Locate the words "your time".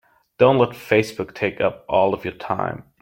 2.25-2.85